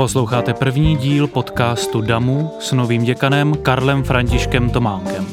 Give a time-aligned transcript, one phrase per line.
[0.00, 5.26] Posloucháte první díl podcastu DAMu s novým děkanem Karlem Františkem Tománkem.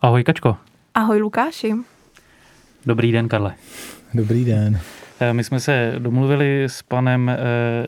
[0.00, 0.56] Ahoj Kačko.
[0.94, 1.74] Ahoj Lukáši.
[2.86, 3.54] Dobrý den Karle.
[4.14, 4.80] Dobrý den.
[5.20, 7.36] Eh, my jsme se domluvili s panem eh,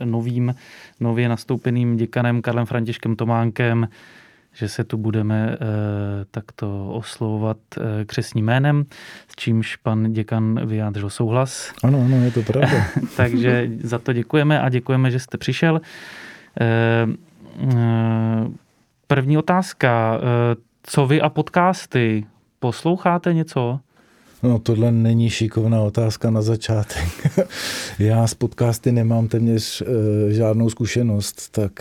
[0.04, 0.54] novým,
[1.00, 3.88] nově nastoupeným děkanem Karlem Františkem Tománkem,
[4.56, 5.56] že se tu budeme eh,
[6.30, 7.56] takto oslovovat
[8.06, 8.84] křesním jménem,
[9.29, 11.73] s čímž pan děkan vyjádřil souhlas.
[11.84, 12.87] Ano, ano, je to pravda.
[13.16, 15.80] Takže za to děkujeme a děkujeme, že jste přišel.
[19.06, 20.20] První otázka.
[20.82, 22.27] Co vy a podcasty?
[22.59, 23.80] Posloucháte něco?
[24.46, 27.38] No tohle není šikovná otázka na začátek.
[27.98, 31.73] Já s podcasty nemám téměř e, žádnou zkušenost, tak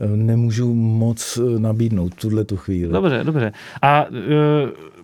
[0.00, 2.92] e, nemůžu moc eh, nabídnout tuhle tu chvíli.
[2.92, 3.52] Dobře, dobře.
[3.82, 4.08] A e,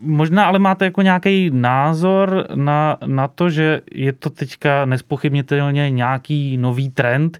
[0.04, 6.56] možná ale máte jako nějaký názor na, na to, že je to teďka nespochybnitelně nějaký
[6.56, 7.38] nový trend,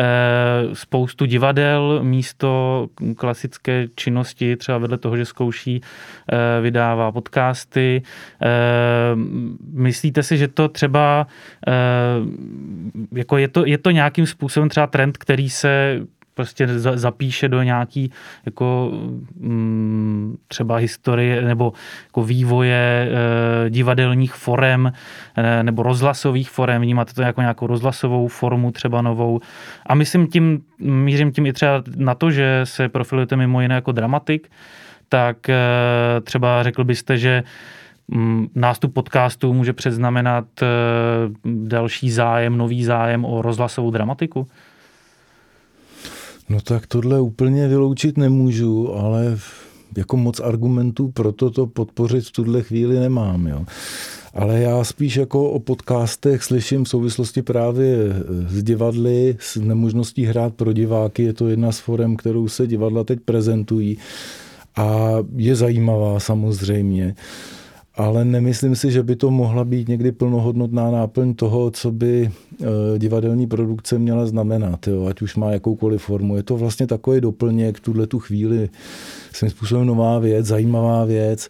[0.00, 8.02] Eh, spoustu divadel místo klasické činnosti, třeba vedle toho, že zkouší, eh, vydává podcasty.
[8.42, 8.46] Eh,
[9.72, 11.26] myslíte si, že to třeba
[13.12, 16.00] jako je to, je to nějakým způsobem třeba trend, který se
[16.38, 18.10] prostě zapíše do nějaký
[18.46, 18.92] jako
[19.40, 21.72] mm, třeba historie nebo
[22.06, 23.10] jako vývoje
[23.66, 24.92] e, divadelních forem
[25.36, 29.40] e, nebo rozhlasových forem, vnímáte to jako nějakou rozhlasovou formu třeba novou.
[29.86, 33.92] A myslím tím, mířím tím i třeba na to, že se profilujete mimo jiné jako
[33.92, 34.50] dramatik,
[35.08, 35.58] tak e,
[36.22, 37.42] třeba řekl byste, že
[38.08, 40.46] mm, nástup podcastu může předznamenat
[41.44, 44.46] další zájem, nový zájem o rozhlasovou dramatiku?
[46.48, 49.38] No tak tohle úplně vyloučit nemůžu, ale
[49.96, 53.46] jako moc argumentů pro to podpořit v tuhle chvíli nemám.
[53.46, 53.64] Jo.
[54.34, 57.96] Ale já spíš jako o podcastech slyším v souvislosti právě
[58.48, 61.22] s divadly, s nemožností hrát pro diváky.
[61.22, 63.98] Je to jedna z forem, kterou se divadla teď prezentují
[64.76, 67.14] a je zajímavá samozřejmě
[67.98, 72.66] ale nemyslím si, že by to mohla být někdy plnohodnotná náplň toho, co by eh,
[72.98, 76.36] divadelní produkce měla znamenat, jo, ať už má jakoukoliv formu.
[76.36, 78.68] Je to vlastně takový doplněk, tuhle tu chvíli
[79.32, 81.48] svým způsobem nová věc, zajímavá věc,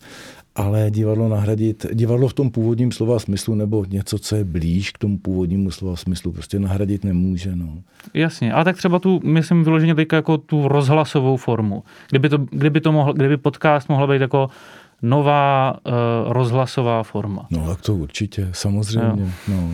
[0.54, 4.98] ale divadlo nahradit, divadlo v tom původním slova smyslu nebo něco, co je blíž k
[4.98, 7.56] tomu původnímu slova smyslu, prostě nahradit nemůže.
[7.56, 7.68] No.
[8.14, 11.82] Jasně, ale tak třeba tu, myslím vyloženě teďka jako tu rozhlasovou formu.
[12.10, 14.48] Kdyby, to, kdyby, to mohl, kdyby podcast mohl být jako
[15.02, 15.92] nová uh,
[16.32, 17.46] rozhlasová forma.
[17.50, 19.32] No tak to určitě, samozřejmě.
[19.48, 19.70] No.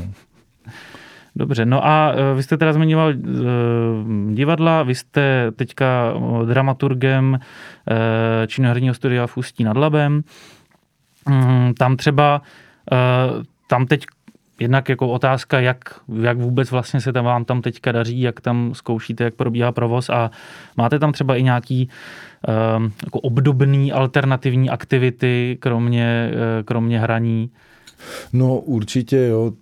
[1.37, 6.15] Dobře, no a uh, vy jste teda zmiňoval uh, divadla, vy jste teďka
[6.45, 10.23] dramaturgem uh, činoherního studia v Ústí nad Labem.
[11.31, 12.43] Um, tam třeba,
[12.93, 14.07] uh, tam teď
[14.61, 15.79] jednak jako otázka, jak,
[16.23, 20.11] jak vůbec vlastně se tam vám tam teďka daří, jak tam zkoušíte, jak probíhá provoz
[20.11, 20.31] a
[20.77, 21.89] máte tam třeba i nějaký
[22.77, 27.51] um, jako obdobný alternativní aktivity, kromě, eh, kromě hraní?
[28.33, 29.53] No určitě jo.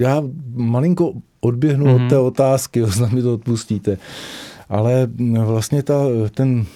[0.00, 0.22] Já
[0.54, 1.94] malinko odběhnu mm-hmm.
[1.94, 2.08] od mhm.
[2.08, 3.98] té otázky, jo, mi to odpustíte.
[4.68, 5.08] Ale
[5.44, 5.94] vlastně ta,
[6.34, 6.66] ten,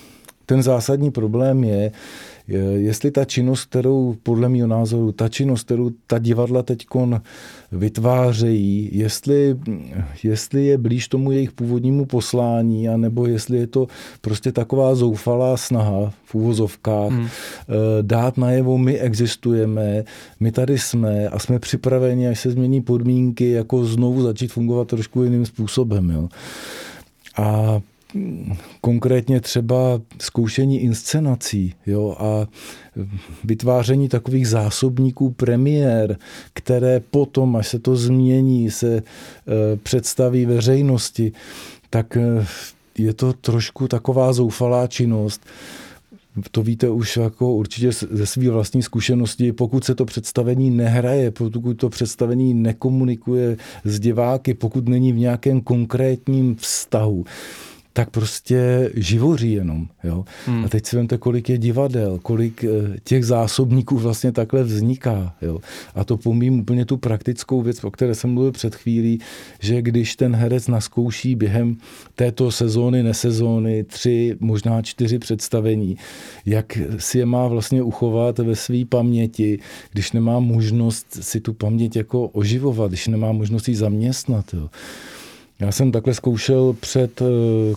[0.46, 1.92] ten zásadní problém je,
[2.74, 6.86] jestli ta činnost, kterou podle mého názoru, ta činnost, kterou ta divadla teď
[7.72, 9.56] vytvářejí, jestli,
[10.22, 13.86] jestli je blíž tomu jejich původnímu poslání, anebo jestli je to
[14.20, 17.26] prostě taková zoufalá snaha v úvozovkách hmm.
[17.26, 20.04] Eh, dát najevo, my existujeme,
[20.40, 25.22] my tady jsme a jsme připraveni, až se změní podmínky, jako znovu začít fungovat trošku
[25.22, 26.10] jiným způsobem.
[26.10, 26.28] Jo.
[27.36, 27.80] A
[28.80, 32.46] konkrétně třeba zkoušení inscenací jo, a
[33.44, 36.16] vytváření takových zásobníků premiér,
[36.52, 39.02] které potom, až se to změní, se e,
[39.76, 41.32] představí veřejnosti,
[41.90, 42.46] tak e,
[42.98, 45.46] je to trošku taková zoufalá činnost.
[46.50, 51.74] To víte už jako určitě ze své vlastní zkušenosti, pokud se to představení nehraje, pokud
[51.74, 57.24] to představení nekomunikuje s diváky, pokud není v nějakém konkrétním vztahu,
[57.92, 59.88] tak prostě živoří jenom.
[60.04, 60.24] Jo?
[60.46, 60.64] Hmm.
[60.64, 62.68] A teď si vemte, kolik je divadel, kolik eh,
[63.04, 65.34] těch zásobníků vlastně takhle vzniká.
[65.42, 65.58] Jo?
[65.94, 69.20] A to pomím úplně tu praktickou věc, o které jsem mluvil před chvílí,
[69.60, 71.76] že když ten herec naskouší během
[72.14, 75.96] této sezóny, nesezóny, tři, možná čtyři představení,
[76.46, 79.58] jak si je má vlastně uchovat ve své paměti,
[79.92, 84.54] když nemá možnost si tu paměť jako oživovat, když nemá možnost ji zaměstnat.
[84.54, 84.68] Jo?
[85.60, 87.24] Já jsem takhle zkoušel před eh,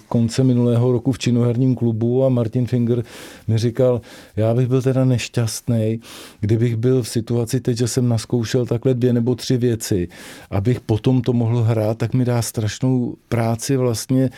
[0.08, 3.04] koncem minulého roku v činoherním klubu a Martin Finger
[3.48, 4.02] mi říkal,
[4.36, 6.00] já bych byl teda nešťastný,
[6.40, 10.08] kdybych byl v situaci teď, že jsem naskoušel takhle dvě nebo tři věci,
[10.52, 14.30] abych potom to mohl hrát, tak mi dá strašnou práci vlastně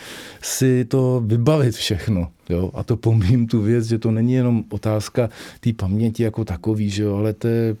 [0.42, 2.28] si to vybavit všechno.
[2.48, 2.70] Jo?
[2.74, 7.02] A to pomím tu věc, že to není jenom otázka té paměti jako takový, že
[7.02, 7.16] jo?
[7.16, 7.76] ale to je e,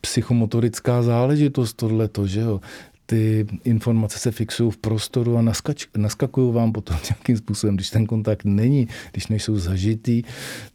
[0.00, 2.60] psychomotorická záležitost tohleto, že jo
[3.06, 7.74] ty informace se fixují v prostoru a naskač, naskakují vám potom nějakým způsobem.
[7.76, 10.22] Když ten kontakt není, když nejsou zažitý,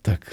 [0.02, 0.26] tak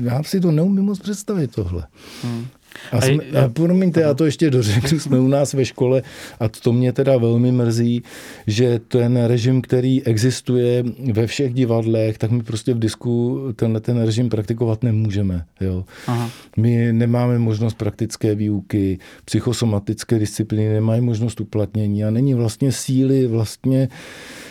[0.00, 1.86] já si to neumím moc představit tohle.
[2.22, 2.46] Hmm.
[2.92, 6.02] A, jsme, a promiňte, já to ještě dořeknu, jsme u nás ve škole
[6.40, 8.02] a to mě teda velmi mrzí,
[8.46, 14.02] že ten režim, který existuje ve všech divadlech, tak my prostě v disku tenhle ten
[14.02, 15.44] režim praktikovat nemůžeme.
[15.60, 15.84] Jo.
[16.06, 16.30] Aha.
[16.56, 23.88] My nemáme možnost praktické výuky, psychosomatické disciplíny nemají možnost uplatnění a není vlastně síly vlastně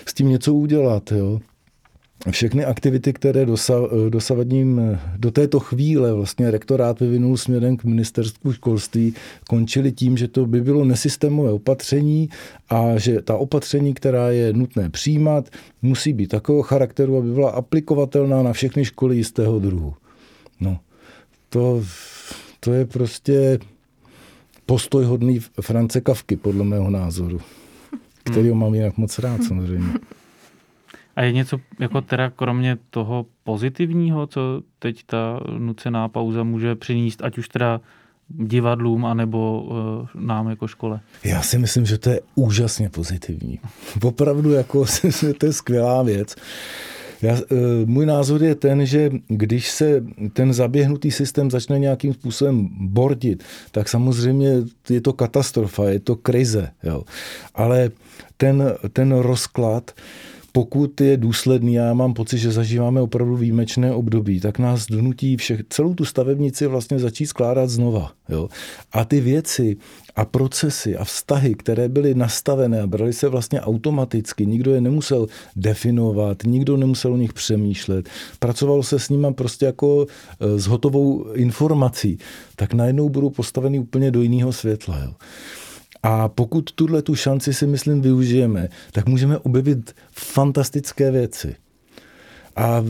[0.05, 1.11] s tím něco udělat.
[1.11, 1.39] Jo
[2.31, 3.45] všechny aktivity, které
[4.09, 9.13] dosavadním, do této chvíle vlastně rektorát vyvinul směrem k ministerstvu školství,
[9.49, 12.29] končily tím, že to by bylo nesystémové opatření
[12.69, 15.49] a že ta opatření, která je nutné přijímat,
[15.81, 19.93] musí být takového charakteru, aby byla aplikovatelná na všechny školy jistého druhu.
[20.59, 20.79] No,
[21.49, 21.83] to,
[22.59, 23.59] to je prostě
[24.65, 27.41] postoj hodný France Kavky, podle mého názoru,
[28.23, 29.93] který ho mám jinak moc rád samozřejmě.
[31.15, 37.23] A je něco jako teda kromě toho pozitivního, co teď ta nucená pauza může přinést,
[37.23, 37.81] ať už teda
[38.29, 40.99] divadlům anebo uh, nám jako škole?
[41.23, 43.59] Já si myslím, že to je úžasně pozitivní.
[44.03, 44.85] Opravdu jako
[45.37, 46.35] to je skvělá věc.
[47.21, 50.03] Já, eh, můj názor je ten, že když se
[50.33, 54.49] ten zaběhnutý systém začne nějakým způsobem bordit, tak samozřejmě
[54.89, 56.71] je to katastrofa, je to krize.
[56.83, 57.03] Jo.
[57.55, 57.89] Ale
[58.37, 59.91] ten, ten rozklad,
[60.55, 65.61] pokud je důsledný, já mám pocit, že zažíváme opravdu výjimečné období, tak nás donutí všech,
[65.69, 68.11] celou tu stavebnici vlastně začít skládat znova.
[68.29, 68.49] Jo?
[68.91, 69.77] A ty věci
[70.15, 75.27] a procesy a vztahy, které byly nastavené a brali se vlastně automaticky, nikdo je nemusel
[75.55, 78.09] definovat, nikdo nemusel o nich přemýšlet,
[78.39, 80.05] pracovalo se s nimi prostě jako
[80.39, 82.17] e, s hotovou informací,
[82.55, 84.99] tak najednou budou postaveny úplně do jiného světla.
[84.99, 85.13] Jo?
[86.05, 91.55] A pokud tuhle tu šanci si myslím využijeme, tak můžeme objevit fantastické věci.
[92.55, 92.85] A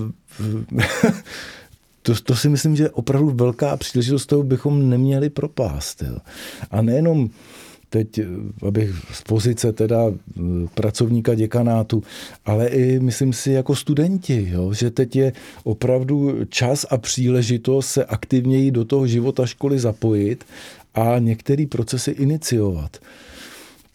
[2.02, 6.02] to, to si myslím, že je opravdu velká příležitost, toho bychom neměli propást.
[6.02, 6.18] Jo.
[6.72, 7.30] A nejenom
[7.90, 8.20] teď,
[8.68, 10.42] abych z pozice teda eh,
[10.74, 12.04] pracovníka děkanátu,
[12.46, 15.34] ale i myslím si jako studenti, jo, že teď je
[15.64, 20.46] opravdu čas a příležitost se aktivněji do toho života školy zapojit
[20.96, 22.98] a některé procesy iniciovat.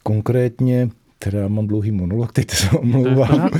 [0.02, 0.90] Konkrétně
[1.24, 3.50] teda mám dlouhý monolog, teď se omlouvám.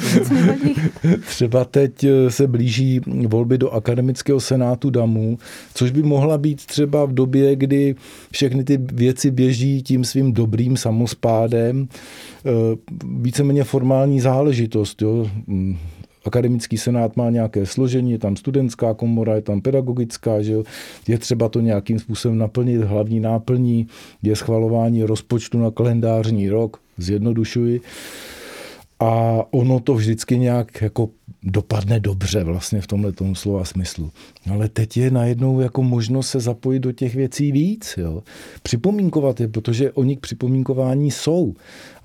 [1.27, 5.39] Třeba teď eh, se blíží volby do akademického senátu DAMu,
[5.75, 7.95] což by mohla být třeba v době, kdy
[8.33, 12.51] všechny ty věci běží tím svým dobrým samospádem, eh,
[13.21, 15.03] víceméně formální záležitost.
[15.03, 15.27] Jo
[16.25, 20.65] akademický senát má nějaké složení, je tam studentská komora, je tam pedagogická, že jo?
[21.09, 23.87] je třeba to nějakým způsobem naplnit, hlavní náplní
[24.23, 27.81] je schvalování rozpočtu na kalendářní rok, zjednodušuji.
[29.01, 31.09] A ono to vždycky nějak jako
[31.43, 34.11] dopadne dobře vlastně v tomhle tomu slova smyslu.
[34.51, 37.95] Ale teď je najednou jako možnost se zapojit do těch věcí víc.
[37.97, 38.23] Jo.
[38.63, 41.55] Připomínkovat je, protože oni k připomínkování jsou.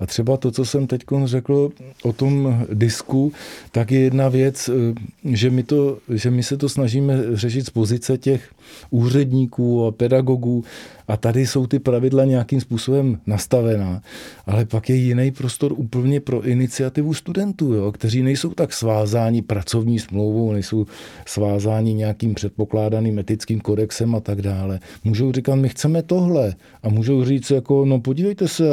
[0.00, 1.70] A třeba to, co jsem teď řekl
[2.02, 3.32] o tom disku,
[3.72, 7.70] tak je jedna věc, eh, že my, to, že my se to snažíme řešit z
[7.70, 8.50] pozice těch
[8.90, 10.64] úředníků a pedagogů
[11.08, 14.02] a tady jsou ty pravidla nějakým způsobem nastavená.
[14.46, 18.72] Ale pak je jiný prostor úplně pro iniciativu studentů, jo, kteří nejsou tak
[19.16, 20.86] svázáni pracovní smlouvou, nejsou
[21.26, 24.80] svázáni nějakým předpokládaným etickým kodexem a tak dále.
[25.04, 28.64] Můžou říkat, my chceme tohle a můžou říct jako, no podívejte se,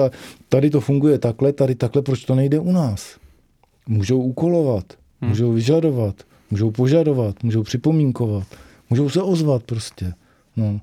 [0.50, 3.18] tady to funguje takhle, tady takhle, proč to nejde u nás?
[3.88, 4.86] Můžou úkolovat,
[5.22, 5.30] hmm.
[5.30, 6.16] můžou vyžadovat,
[6.52, 8.48] můžou požadovat, můžou připomínkovat,
[8.90, 10.14] můžou se ozvat prostě.
[10.58, 10.80] No.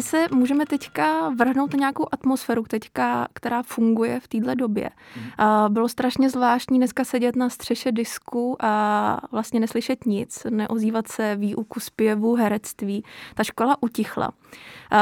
[0.00, 4.90] Asi se můžeme teďka vrhnout na nějakou atmosféru, teďka, která funguje v této době.
[5.16, 5.74] Mm.
[5.74, 11.80] Bylo strašně zvláštní dneska sedět na střeše disku a vlastně neslyšet nic, neozývat se výuku
[11.80, 13.04] zpěvu, herectví.
[13.34, 14.32] Ta škola utichla.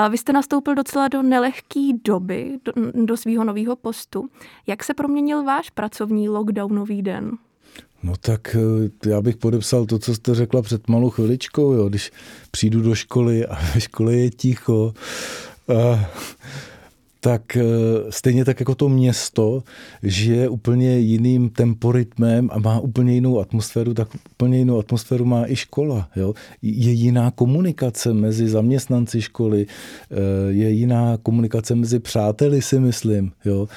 [0.08, 2.72] Vy jste nastoupil docela do nelehké doby, do,
[3.04, 4.28] do svého nového postu.
[4.66, 7.38] Jak se proměnil váš pracovní lockdownový den?
[8.02, 11.88] No tak eh, já bych podepsal to, co jste řekla před malou chviličkou, jo.
[11.88, 12.10] když
[12.50, 14.94] přijdu do školy a ve škole je ticho,
[15.68, 16.10] a,
[17.20, 17.62] tak eh,
[18.10, 19.62] stejně tak jako to město
[20.02, 25.56] žije úplně jiným temporitmem a má úplně jinou atmosféru, tak úplně jinou atmosféru má i
[25.56, 26.08] škola.
[26.16, 26.34] Jo.
[26.62, 29.66] Je jiná komunikace mezi zaměstnanci školy,
[30.10, 30.16] eh,
[30.48, 33.32] je jiná komunikace mezi přáteli, si myslím.
[33.44, 33.68] Jo.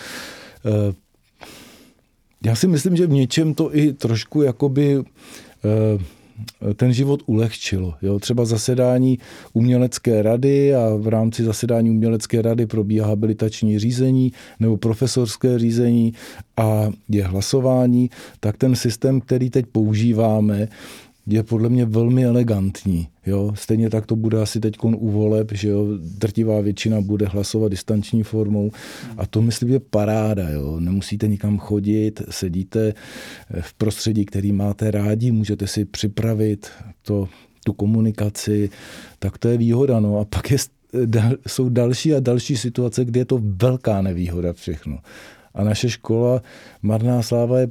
[2.45, 7.93] Já si myslím, že v něčem to i trošku jakoby eh, ten život ulehčilo.
[8.01, 8.19] Jo?
[8.19, 9.19] Třeba zasedání
[9.53, 16.13] umělecké rady a v rámci zasedání umělecké rady probíhá habilitační řízení nebo profesorské řízení
[16.57, 20.67] a je hlasování, tak ten systém, který teď používáme,
[21.31, 23.07] je podle mě velmi elegantní.
[23.25, 23.51] Jo?
[23.55, 25.85] Stejně tak to bude asi teď u voleb, že jo?
[26.17, 28.71] drtivá většina bude hlasovat distanční formou
[29.17, 30.49] a to myslím je paráda.
[30.49, 30.79] Jo?
[30.79, 32.93] Nemusíte nikam chodit, sedíte
[33.61, 36.67] v prostředí, který máte rádi, můžete si připravit
[37.01, 37.29] to,
[37.65, 38.69] tu komunikaci,
[39.19, 39.99] tak to je výhoda.
[39.99, 40.19] No.
[40.19, 40.57] A pak je,
[41.47, 44.97] jsou další a další situace, kde je to velká nevýhoda všechno.
[45.53, 46.41] A naše škola
[46.81, 47.67] Marná sláva je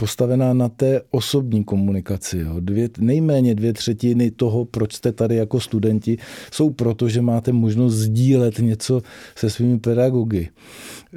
[0.00, 2.38] postavená na té osobní komunikaci.
[2.38, 2.56] Jo.
[2.60, 6.16] Dvě, nejméně dvě třetiny toho, proč jste tady jako studenti,
[6.52, 9.02] jsou proto, že máte možnost sdílet něco
[9.36, 10.48] se svými pedagogy,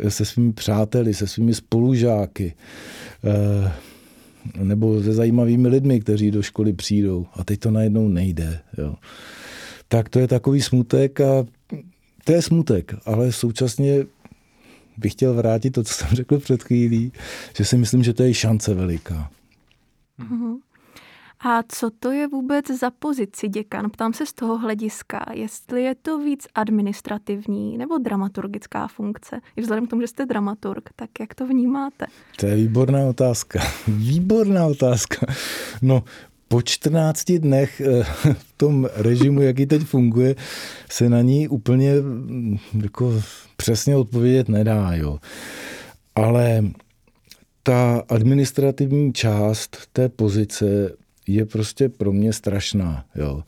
[0.07, 2.53] se svými přáteli, se svými spolužáky
[3.23, 3.71] eh,
[4.63, 7.25] nebo se zajímavými lidmi, kteří do školy přijdou.
[7.33, 8.59] A teď to najednou nejde.
[8.77, 8.95] Jo.
[9.87, 11.45] Tak to je takový smutek a
[12.23, 14.05] to je smutek, ale současně
[14.97, 17.11] bych chtěl vrátit to, co jsem řekl před chvílí,
[17.57, 19.29] že si myslím, že to je šance veliká.
[20.19, 20.57] Uh-huh.
[21.45, 23.89] A co to je vůbec za pozici děkan?
[23.89, 29.39] Ptám se z toho hlediska, jestli je to víc administrativní nebo dramaturgická funkce.
[29.55, 32.05] I vzhledem k tomu, že jste dramaturg, tak jak to vnímáte?
[32.39, 33.59] To je výborná otázka.
[33.87, 35.25] Výborná otázka.
[35.81, 36.03] No,
[36.53, 40.35] po 14 dnech eh, v tom režimu, jaký teď funguje,
[40.91, 43.21] se na ní úplně mm, jako
[43.57, 44.93] přesně odpovědět nedá.
[44.93, 45.19] Jo.
[46.15, 46.63] Ale
[47.63, 50.91] ta administrativní část té pozice
[51.27, 53.05] je prostě pro mě strašná.
[53.15, 53.43] Jo.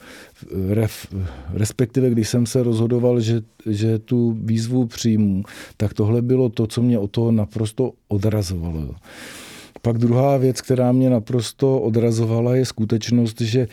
[0.69, 1.07] Ref,
[1.53, 5.43] respektive, když jsem se rozhodoval, že, že tu výzvu přijmu,
[5.77, 8.79] tak tohle bylo to, co mě o toho naprosto odrazovalo.
[8.81, 8.95] Jo.
[9.85, 13.67] Pak druhá věc, která mě naprosto odrazovala, je skutečnost, že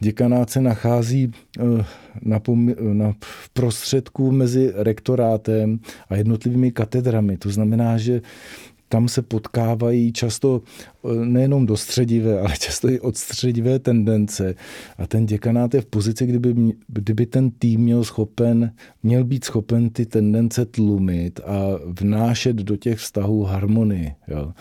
[0.00, 1.84] děkanát se nachází eh,
[2.22, 2.40] na,
[2.92, 3.14] na
[3.52, 7.36] prostředku mezi rektorátem a jednotlivými katedrami.
[7.36, 8.22] To znamená, že
[8.88, 14.54] tam se potkávají často eh, nejenom dostředivé, ale často i odstředivé tendence.
[14.98, 16.54] A ten děkanát je v pozici, kdyby,
[16.88, 18.72] kdyby ten tým měl, schopen,
[19.02, 21.56] měl být schopen ty tendence tlumit a
[22.00, 24.12] vnášet do těch vztahů harmonii.
[24.28, 24.52] Jo.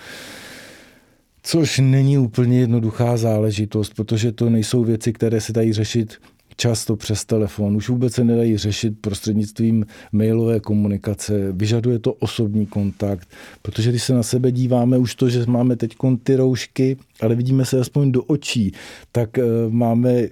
[1.48, 6.18] Což není úplně jednoduchá záležitost, protože to nejsou věci, které se dají řešit
[6.58, 7.76] často přes telefon.
[7.76, 11.52] Už vůbec se nedají řešit prostřednictvím mailové komunikace.
[11.52, 13.28] Vyžaduje to osobní kontakt,
[13.62, 17.66] protože když se na sebe díváme, už to, že máme teď ty roušky, ale vidíme
[17.66, 18.72] se aspoň do očí,
[19.12, 20.28] tak eh, máme,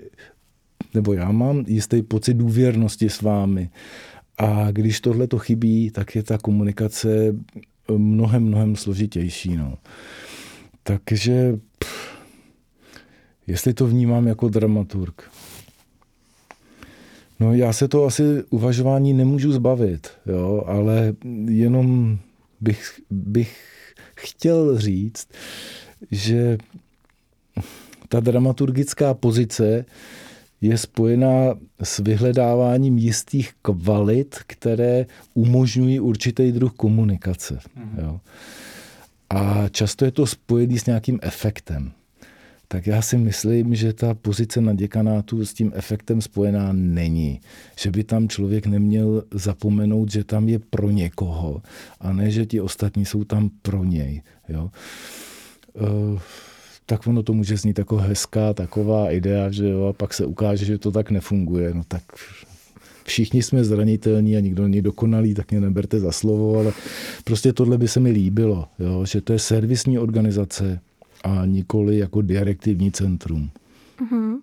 [0.93, 3.69] nebo já mám jistý pocit důvěrnosti s vámi.
[4.37, 7.35] A když tohle to chybí, tak je ta komunikace
[7.91, 9.57] mnohem, mnohem složitější.
[9.57, 9.77] No.
[10.87, 12.17] Takže pff,
[13.47, 15.31] jestli to vnímám jako dramaturg.
[17.39, 21.13] No já se to asi uvažování nemůžu zbavit, jo, ale
[21.45, 22.17] jenom
[22.61, 23.57] bych, bych
[24.15, 25.27] chtěl říct,
[26.11, 26.57] že
[28.09, 29.85] ta dramaturgická pozice
[30.61, 37.59] je spojená s vyhledáváním jistých kvalit, které umožňují určitý druh komunikace.
[37.75, 37.99] Mm.
[38.01, 38.19] Jo.
[39.29, 41.91] A často je to spojený s nějakým efektem.
[42.67, 47.41] Tak já si myslím, že ta pozice na děkanátu s tím efektem spojená není.
[47.79, 51.61] Že by tam člověk neměl zapomenout, že tam je pro někoho
[51.99, 54.21] a ne, že ti ostatní jsou tam pro něj.
[54.49, 54.71] Jo?
[55.73, 56.19] Uh,
[56.85, 60.65] tak ono to může znít jako hezká taková idea, že jo, a pak se ukáže,
[60.65, 61.73] že to tak nefunguje.
[61.73, 62.03] No tak
[63.05, 66.73] všichni jsme zranitelní a nikdo není dokonalý, tak mě neberte za slovo, ale
[67.23, 70.79] prostě tohle by se mi líbilo, jo, že to je servisní organizace
[71.23, 73.49] a nikoli jako direktivní centrum.
[73.99, 74.37] Mm-hmm.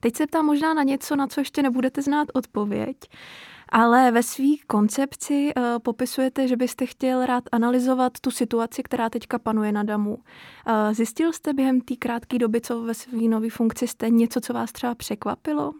[0.00, 2.96] Teď se ptám možná na něco, na co ještě nebudete znát odpověď,
[3.68, 9.38] ale ve své koncepci uh, popisujete, že byste chtěl rád analyzovat tu situaci, která teďka
[9.38, 10.14] panuje na Damu.
[10.14, 10.20] Uh,
[10.92, 14.72] zjistil jste během té krátké doby, co ve své nové funkci jste, něco, co vás
[14.72, 15.72] třeba překvapilo?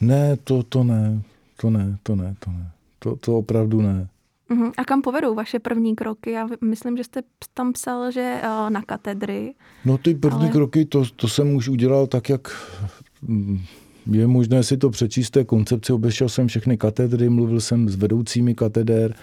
[0.00, 1.22] Ne, to, to ne,
[1.56, 2.70] to ne, to ne, to ne.
[2.98, 4.08] To, to opravdu ne.
[4.50, 4.72] Uh-huh.
[4.76, 6.30] A kam povedou vaše první kroky?
[6.30, 7.22] Já myslím, že jste
[7.54, 9.54] tam psal, že uh, na katedry.
[9.84, 10.48] No ty první ale...
[10.48, 12.48] kroky, to, to jsem už udělal tak, jak
[13.22, 13.60] mm,
[14.10, 15.92] je možné si to přečíst té koncepci.
[15.92, 19.14] Obešel jsem všechny katedry, mluvil jsem s vedoucími kateder.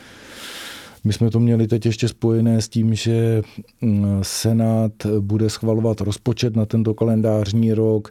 [1.03, 3.41] My jsme to měli teď ještě spojené s tím, že
[3.82, 8.10] mm, Senát bude schvalovat rozpočet na tento kalendářní rok.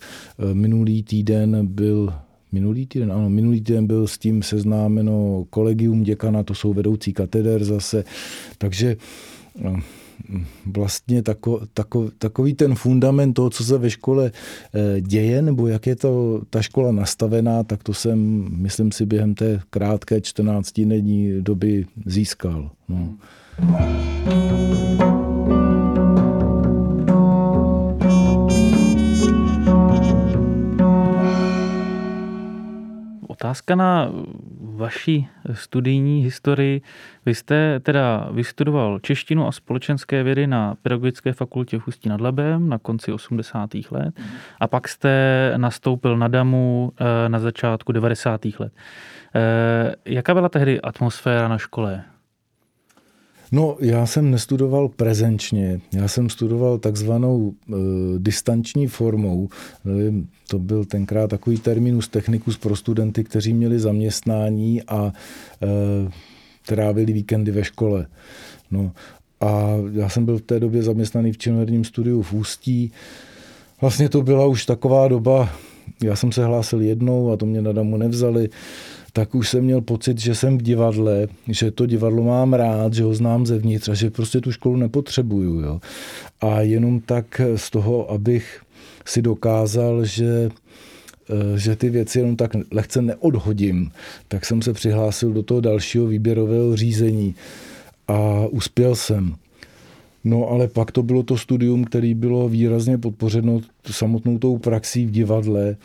[0.52, 2.12] Minulý týden byl
[2.54, 7.64] Minulý týden, ano, minulý týden byl s tím seznámeno kolegium děkana, to jsou vedoucí kateder
[7.64, 8.04] zase,
[8.58, 8.96] takže
[9.62, 9.76] no,
[10.66, 14.30] vlastně tako, tako, takový ten fundament toho, co se ve škole
[14.74, 19.34] eh, děje, nebo jak je to ta škola nastavená, tak to jsem, myslím si, během
[19.34, 22.70] té krátké 14 denní doby získal.
[22.88, 23.14] No.
[33.44, 34.10] Otázka na
[34.60, 36.82] vaší studijní historii.
[37.26, 42.68] Vy jste teda vystudoval češtinu a společenské vědy na Pedagogické fakultě v Ústí nad Labem
[42.68, 43.70] na konci 80.
[43.90, 44.20] let
[44.60, 48.40] a pak jste nastoupil na DAMu eh, na začátku 90.
[48.58, 48.72] let.
[49.34, 52.04] Eh, jaká byla tehdy atmosféra na škole?
[53.54, 57.74] No, já jsem nestudoval prezenčně, já jsem studoval takzvanou e,
[58.18, 59.48] distanční formou.
[59.86, 60.12] E,
[60.48, 65.12] to byl tenkrát takový terminus technicus pro studenty, kteří měli zaměstnání a
[65.62, 65.66] e,
[66.66, 68.06] trávili víkendy ve škole.
[68.70, 68.92] No,
[69.40, 72.92] a já jsem byl v té době zaměstnaný v činoherním studiu v Ústí.
[73.80, 75.48] Vlastně to byla už taková doba,
[76.02, 78.48] já jsem se hlásil jednou a to mě na damu nevzali
[79.16, 83.02] tak už jsem měl pocit, že jsem v divadle, že to divadlo mám rád, že
[83.02, 85.60] ho znám zevnitř a že prostě tu školu nepotřebuju.
[85.60, 85.80] Jo.
[86.40, 88.62] A jenom tak z toho, abych
[89.06, 90.50] si dokázal, že
[91.30, 93.90] eh, že ty věci jenom tak lehce neodhodím,
[94.28, 97.34] tak jsem se přihlásil do toho dalšího výběrového řízení
[98.08, 99.34] a uspěl jsem.
[100.24, 105.10] No ale pak to bylo to studium, které bylo výrazně podpořeno samotnou tou praxí v
[105.10, 105.76] divadle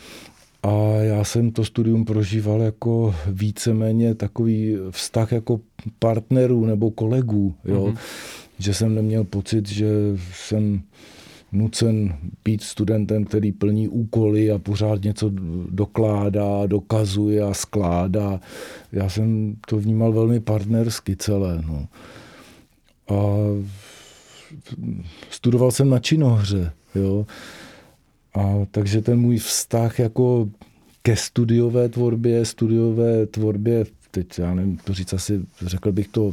[0.62, 5.60] a já jsem to studium prožíval jako víceméně takový vztah jako
[5.98, 7.86] partnerů nebo kolegů, jo?
[7.86, 7.98] Mm-hmm.
[8.58, 9.88] že jsem neměl pocit, že
[10.32, 10.82] jsem
[11.52, 15.30] nucen být studentem, který plní úkoly a pořád něco
[15.70, 18.40] dokládá, dokazuje a skládá.
[18.92, 21.62] Já jsem to vnímal velmi partnersky celé.
[21.66, 21.88] No.
[23.08, 23.16] A
[25.30, 26.72] studoval jsem na činohře.
[26.94, 27.26] Jo.
[28.34, 30.48] A takže ten můj vztah jako
[31.02, 36.32] ke studiové tvorbě, studiové tvorbě, teď já nevím, to říct asi, řekl bych to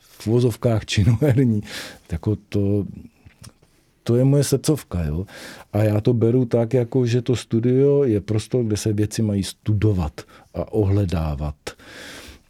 [0.00, 1.62] v vozovkách činoherní,
[2.12, 2.86] jako to,
[4.02, 5.04] to je moje srdcovka.
[5.04, 5.26] Jo?
[5.72, 9.42] A já to beru tak, jako že to studio je prostor, kde se věci mají
[9.42, 10.20] studovat
[10.54, 11.56] a ohledávat.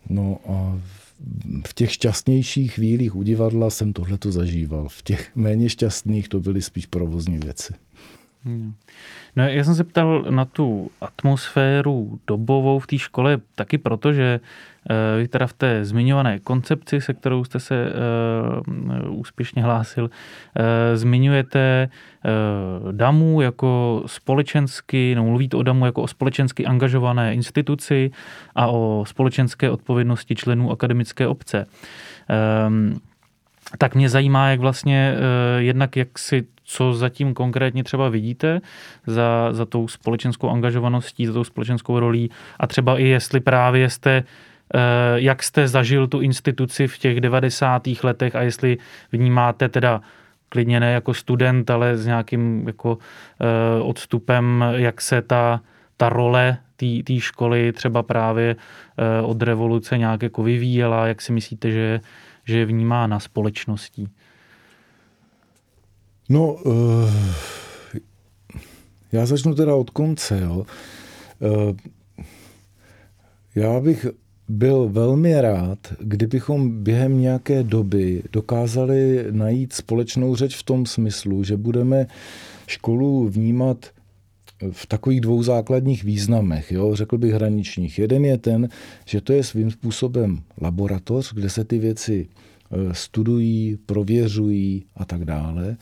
[0.09, 0.81] No a
[1.67, 4.89] v těch šťastnějších chvílích u divadla jsem tohleto zažíval.
[4.89, 7.75] V těch méně šťastných to byly spíš provozní věci.
[9.37, 14.41] No, já jsem se ptal na tu atmosféru dobovou v té škole taky proto, že
[14.91, 17.93] eh, vy teda v té zmiňované koncepci, se kterou jste se
[19.07, 20.11] uh, úspěšně hlásil, uh,
[20.95, 21.89] zmiňujete
[22.93, 28.11] DAMu jako společensky, no mluvíte o DAMu jako o společensky angažované instituci
[28.55, 31.67] a o společenské odpovědnosti členů akademické obce.
[32.67, 33.01] Um,
[33.79, 35.15] tak mě zajímá, jak vlastně
[35.59, 38.61] jednak, jak si co zatím konkrétně třeba vidíte
[39.07, 44.11] za, za tou společenskou angažovaností, za tou společenskou rolí a třeba i jestli právě jste
[44.75, 44.81] eh,
[45.15, 47.83] jak jste zažil tu instituci v těch 90.
[48.03, 48.79] letech a jestli
[49.13, 50.01] vnímáte teda
[50.49, 52.99] klidně ne jako student, ale s nějakým jako
[53.41, 55.61] eh, odstupem, jak se ta,
[55.97, 56.59] ta role
[57.05, 58.57] té školy třeba právě
[58.99, 62.01] eh, od revoluce nějak jako vyvíjela, jak si myslíte, že,
[62.45, 64.09] že je vnímána společností?
[66.29, 67.11] No, uh,
[69.13, 70.41] já začnu teda od konce.
[70.41, 70.67] Jo.
[71.41, 71.77] Uh,
[73.55, 74.07] já bych
[74.49, 81.57] byl velmi rád, kdybychom během nějaké doby dokázali najít společnou řeč v tom smyslu, že
[81.57, 82.07] budeme
[82.67, 83.87] školu vnímat
[84.71, 87.99] v takových dvou základních významech, jo, řekl bych hraničních.
[87.99, 88.69] Jeden je ten,
[89.05, 92.56] že to je svým způsobem laboratoř, kde se ty věci Eh,
[92.93, 95.77] studují, prověřují a tak dále.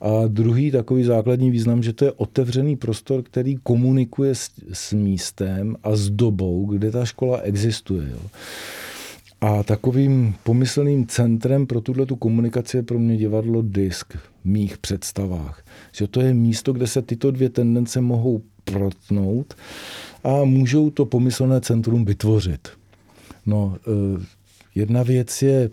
[0.00, 5.76] A druhý takový základní význam, že to je otevřený prostor, který komunikuje s, s místem
[5.82, 8.08] a s dobou, kde ta škola existuje.
[8.10, 8.20] Jo.
[9.40, 14.78] A takovým pomyslným centrem pro tuhle tu komunikaci je pro mě divadlo disk v mých
[14.78, 15.64] představách.
[15.92, 19.54] Že to je místo, kde se tyto dvě tendence mohou protnout
[20.24, 22.68] a můžou to pomyslné centrum vytvořit.
[23.46, 24.24] No, eh,
[24.74, 25.70] jedna věc je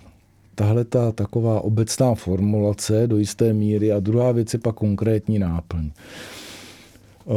[0.56, 5.92] tahle ta taková obecná formulace do jisté míry a druhá věc je pak konkrétní náplň.
[7.26, 7.36] Uh,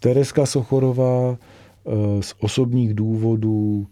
[0.00, 1.36] Tereska Sochorová uh,
[2.20, 3.86] z osobních důvodů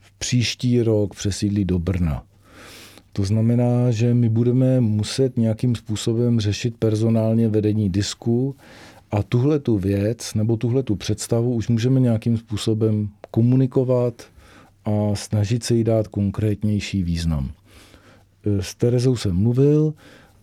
[0.00, 2.22] v příští rok přesídlí do Brna.
[3.12, 8.56] To znamená, že my budeme muset nějakým způsobem řešit personálně vedení disku
[9.10, 14.22] a tuhle tu věc nebo tuhle tu představu už můžeme nějakým způsobem komunikovat
[14.86, 17.50] a snažit se jí dát konkrétnější význam.
[18.46, 19.94] E, s Terezou jsem mluvil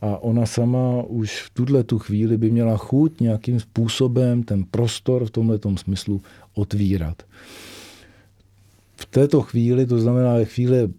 [0.02, 5.26] a ona sama už v tuhle tu chvíli by měla chuť nějakým způsobem ten prostor
[5.26, 6.22] v tomhle smyslu
[6.54, 7.24] otvírat.
[8.96, 10.90] V této chvíli, to znamená ve chvíli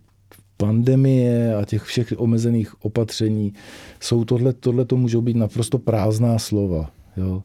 [0.56, 3.52] pandemie a těch všech omezených opatření,
[4.00, 6.90] jsou tohle, tohle to můžou být naprosto prázdná slova.
[7.16, 7.42] Jo.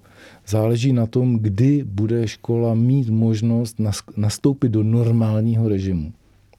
[0.47, 3.81] Záleží na tom, kdy bude škola mít možnost
[4.17, 6.13] nastoupit do normálního režimu.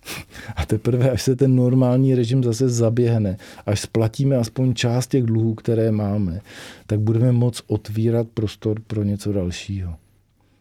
[0.57, 5.55] A teprve, až se ten normální režim zase zaběhne, až splatíme aspoň část těch dluhů,
[5.55, 6.40] které máme,
[6.87, 9.96] tak budeme moct otvírat prostor pro něco dalšího.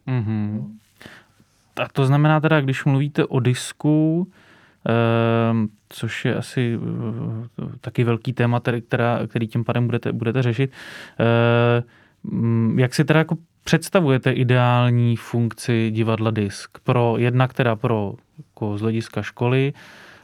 [0.07, 0.67] Mm-hmm.
[1.81, 4.27] A to znamená teda, když mluvíte o disku,
[4.85, 6.79] Ehm, což je asi
[7.63, 8.61] eh, taky velký téma,
[9.27, 10.71] který tím pádem budete, budete řešit.
[12.31, 18.77] Ehm, jak si teda jako představujete ideální funkci divadla Disk pro jednak teda pro jako
[18.77, 19.73] z hlediska školy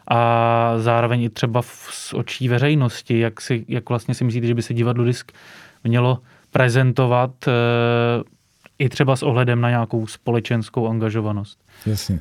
[0.08, 4.62] a zároveň i třeba z očí veřejnosti, jak, si, jak vlastně si myslíte, že by
[4.62, 5.32] se divadlo Disk
[5.84, 6.20] mělo
[6.52, 7.52] prezentovat eh,
[8.80, 11.60] i třeba s ohledem na nějakou společenskou angažovanost.
[11.86, 12.20] Jasně.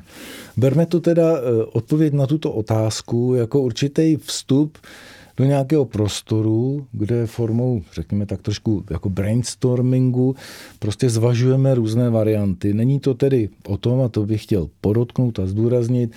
[0.57, 4.77] Berme to teda eh, odpověď na tuto otázku jako určitý vstup
[5.37, 10.35] do nějakého prostoru, kde formou, řekněme tak trošku jako brainstormingu,
[10.79, 12.73] prostě zvažujeme různé varianty.
[12.73, 16.11] Není to tedy o tom, a to bych chtěl podotknout a zdůraznit,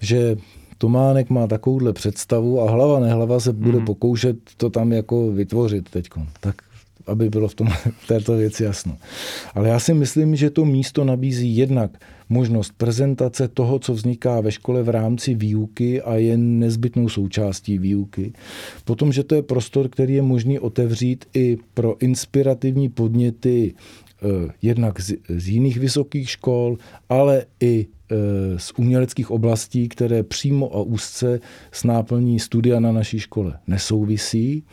[0.00, 0.36] že
[0.78, 3.86] Tománek má takovouhle představu a hlava nehlava se bude hmm.
[3.86, 6.08] pokoušet to tam jako vytvořit teď.
[6.40, 6.56] Tak
[7.06, 8.96] aby bylo v, tom, v této věci jasno.
[9.54, 14.52] Ale já si myslím, že to místo nabízí jednak možnost prezentace toho, co vzniká ve
[14.52, 18.32] škole v rámci výuky a je nezbytnou součástí výuky.
[18.84, 25.00] Potom, že to je prostor, který je možný otevřít i pro inspirativní podněty eh, jednak
[25.00, 28.14] z, z jiných vysokých škol, ale i eh,
[28.58, 31.40] z uměleckých oblastí, které přímo a úzce
[31.72, 34.64] s náplní studia na naší škole nesouvisí.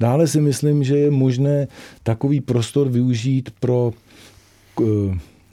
[0.00, 1.68] Dále si myslím, že je možné
[2.02, 3.92] takový prostor využít pro
[4.80, 4.84] eh,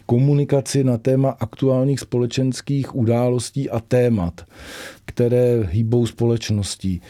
[0.06, 4.46] komunikaci na téma aktuálních společenských událostí a témat,
[5.06, 7.02] které hýbou společností.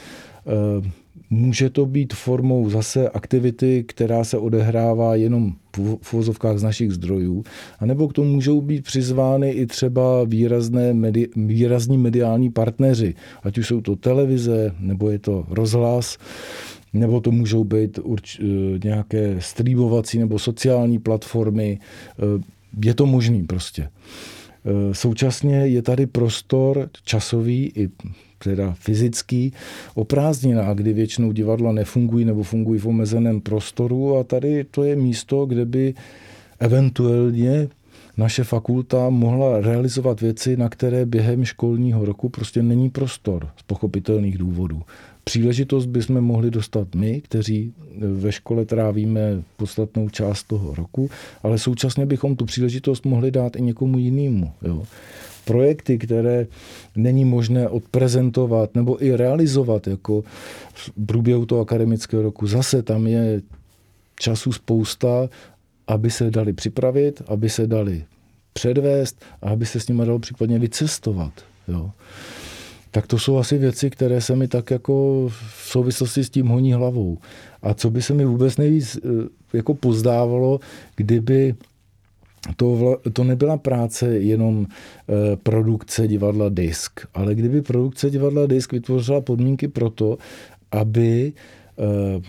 [1.29, 5.53] Může to být formou zase aktivity, která se odehrává jenom
[6.01, 7.43] v uvozovkách z našich zdrojů,
[7.79, 13.67] anebo k tomu můžou být přizvány i třeba výrazné medi, výrazní mediální partneři, ať už
[13.67, 16.17] jsou to televize, nebo je to rozhlas
[16.93, 18.43] nebo to můžou být urč, eh,
[18.83, 21.79] nějaké streamovací nebo sociální platformy.
[21.79, 22.43] Eh,
[22.85, 23.89] je to možný prostě.
[23.89, 27.89] Eh, současně je tady prostor časový i
[28.43, 29.53] teda fyzický,
[29.95, 34.95] o prázdninách, kdy většinou divadla nefungují nebo fungují v omezeném prostoru a tady to je
[34.95, 35.93] místo, kde by
[36.59, 37.67] eventuálně
[38.17, 44.37] naše fakulta mohla realizovat věci, na které během školního roku prostě není prostor z pochopitelných
[44.37, 44.81] důvodů
[45.29, 51.09] příležitost bychom mohli dostat my, kteří ve škole trávíme podstatnou část toho roku,
[51.43, 54.51] ale současně bychom tu příležitost mohli dát i někomu jinému.
[54.61, 54.83] Jo.
[55.49, 56.47] Projekty, které
[56.95, 60.23] není možné odprezentovat nebo i realizovat jako
[60.73, 63.41] v průběhu toho akademického roku, zase tam je
[64.19, 65.29] času spousta,
[65.87, 68.05] aby se dali připravit, aby se dali
[68.53, 71.33] předvést a aby se s nimi dalo případně vycestovat.
[71.67, 71.91] Jo
[72.91, 76.73] tak to jsou asi věci, které se mi tak jako v souvislosti s tím honí
[76.73, 77.17] hlavou.
[77.61, 79.09] A co by se mi vůbec nejvíc eh,
[79.53, 80.59] jako pozdávalo,
[80.95, 81.55] kdyby
[82.55, 89.21] to, to nebyla práce jenom eh, produkce divadla Disk, ale kdyby produkce divadla Disk vytvořila
[89.21, 90.17] podmínky pro to,
[90.71, 91.33] aby
[91.79, 92.21] eh,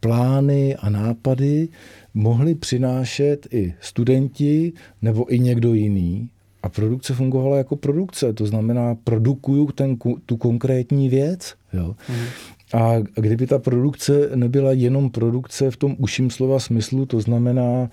[0.00, 1.68] plány a nápady
[2.14, 6.30] mohli přinášet i studenti nebo i někdo jiný,
[6.62, 11.54] a produkce fungovala jako produkce, to znamená, produkuju ten, tu konkrétní věc.
[11.72, 11.96] Jo.
[12.08, 12.24] Mm.
[12.72, 17.88] A kdyby ta produkce nebyla jenom produkce v tom uším slova smyslu, to znamená, e,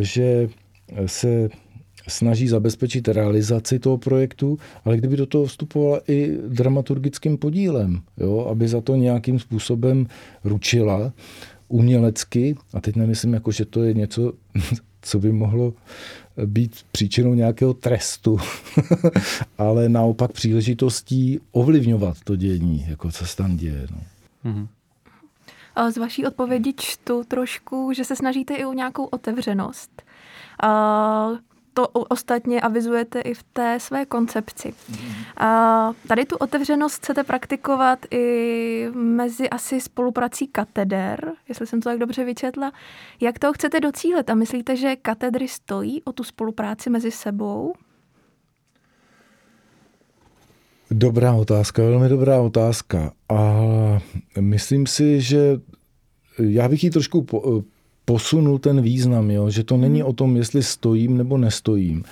[0.00, 0.48] že
[1.06, 1.48] se
[2.08, 8.68] snaží zabezpečit realizaci toho projektu, ale kdyby do toho vstupovala i dramaturgickým podílem, jo, aby
[8.68, 10.06] za to nějakým způsobem
[10.44, 11.12] ručila
[11.68, 14.32] umělecky, a teď nemyslím, jako, že to je něco
[15.02, 15.74] co by mohlo
[16.46, 18.38] být příčinou nějakého trestu,
[19.58, 23.86] ale naopak příležitostí ovlivňovat to dění, jako co se tam děje.
[23.90, 24.00] No.
[24.44, 24.66] Mm-hmm.
[25.88, 30.02] Z vaší odpovědi čtu trošku, že se snažíte i o nějakou otevřenost.
[31.74, 34.74] To ostatně avizujete i v té své koncepci.
[35.36, 41.98] A tady tu otevřenost chcete praktikovat i mezi asi spoluprací kateder, jestli jsem to tak
[41.98, 42.72] dobře vyčetla.
[43.20, 47.74] Jak to chcete docílit a myslíte, že katedry stojí o tu spolupráci mezi sebou?
[50.90, 53.12] Dobrá otázka, velmi dobrá otázka.
[53.28, 53.34] A
[54.40, 55.60] myslím si, že
[56.38, 57.26] já bych ji trošku
[58.04, 59.50] posunul ten význam, jo?
[59.50, 60.08] že to není hmm.
[60.08, 62.04] o tom, jestli stojím nebo nestojím,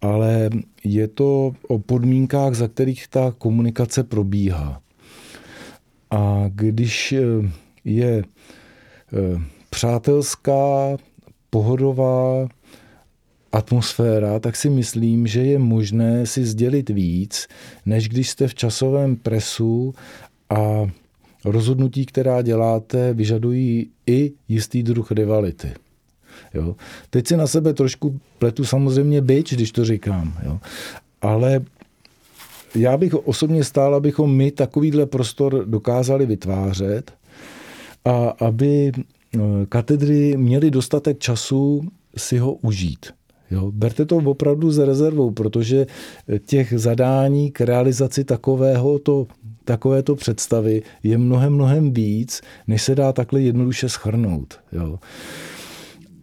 [0.00, 0.50] ale
[0.84, 4.80] je to o podmínkách, za kterých ta komunikace probíhá.
[6.10, 7.50] A když eh,
[7.84, 10.96] je eh, přátelská,
[11.50, 12.48] pohodová
[13.52, 17.48] atmosféra, tak si myslím, že je možné si sdělit víc,
[17.86, 19.94] než když jste v časovém presu
[20.50, 20.86] a
[21.50, 25.72] rozhodnutí, která děláte, vyžadují i jistý druh rivality.
[26.54, 26.76] Jo.
[27.10, 30.38] Teď si na sebe trošku pletu samozřejmě byč, když to říkám.
[30.44, 30.58] Jo.
[31.22, 31.64] Ale
[32.74, 37.12] já bych osobně stál, abychom my takovýhle prostor dokázali vytvářet
[38.04, 43.15] a aby eh, katedry měly dostatek času si ho užít.
[43.50, 45.86] Jo, berte to opravdu s rezervou, protože
[46.46, 49.26] těch zadání k realizaci takového to
[49.64, 54.54] takovéto představy je mnohem, mnohem víc, než se dá takhle jednoduše schrnout.
[54.72, 54.98] Jo.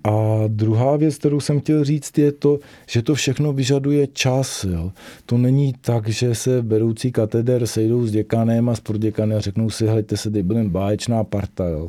[0.04, 2.60] A druhá věc, kterou jsem chtěl říct, je to,
[2.90, 4.64] že to všechno vyžaduje čas.
[4.64, 4.92] Jo.
[5.26, 9.70] To není tak, že se vedoucí kateder sejdou s děkanem a s proděkanem a řeknou
[9.70, 11.68] si, hejte se, teď budeme báječná parta.
[11.68, 11.88] Jo.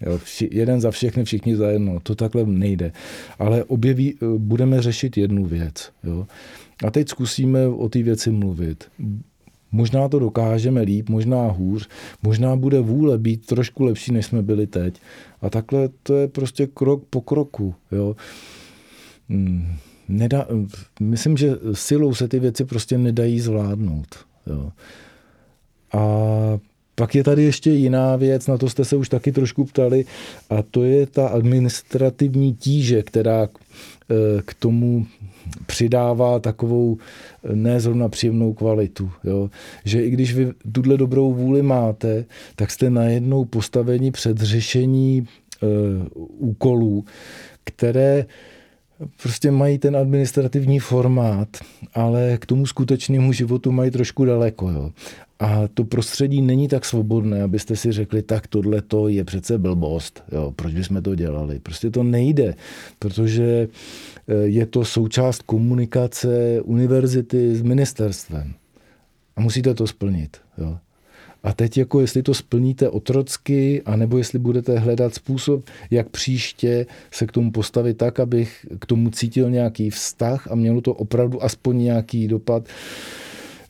[0.00, 2.00] Jo, vši, jeden za všechny, všichni za jedno.
[2.00, 2.92] To takhle nejde.
[3.38, 5.92] Ale objeví, budeme řešit jednu věc.
[6.04, 6.26] Jo.
[6.84, 8.84] A teď zkusíme o té věci mluvit.
[9.72, 11.88] Možná to dokážeme líp, možná hůř,
[12.22, 15.00] možná bude vůle být trošku lepší, než jsme byli teď.
[15.40, 17.74] A takhle to je prostě krok po kroku.
[17.92, 18.16] Jo.
[19.28, 19.66] Hmm,
[20.08, 20.46] nedá,
[21.00, 24.14] myslím, že silou se ty věci prostě nedají zvládnout.
[24.46, 24.72] Jo.
[25.92, 26.00] A
[26.98, 30.04] pak je tady ještě jiná věc, na to jste se už taky trošku ptali,
[30.50, 35.06] a to je ta administrativní tíže, která eh, k tomu
[35.66, 39.10] přidává takovou eh, ne zrovna příjemnou kvalitu.
[39.24, 39.50] Jo?
[39.84, 42.24] Že i když vy tuhle dobrou vůli máte,
[42.56, 45.66] tak jste najednou postaveni před řešení e,
[46.38, 47.04] úkolů,
[47.64, 48.26] které
[49.22, 51.48] prostě mají ten administrativní formát,
[51.94, 54.70] ale k tomu skutečnému životu mají trošku daleko.
[54.70, 54.90] Jo.
[55.38, 60.22] A to prostředí není tak svobodné, abyste si řekli, tak tohle to je přece blbost,
[60.32, 61.58] jo, proč bychom to dělali.
[61.58, 62.54] Prostě to nejde,
[62.98, 63.68] protože
[64.28, 68.54] eh, je to součást komunikace univerzity s ministerstvem.
[69.36, 70.36] A musíte to splnit.
[70.58, 70.78] Jo.
[71.46, 77.26] A teď jako jestli to splníte otrocky, anebo jestli budete hledat způsob, jak příště se
[77.26, 81.78] k tomu postavit tak, abych k tomu cítil nějaký vztah a mělo to opravdu aspoň
[81.78, 82.68] nějaký dopad,